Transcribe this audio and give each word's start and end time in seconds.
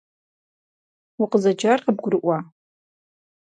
Укъызэджар 1.23 1.79
къыбгурыӏуа? 1.85 2.37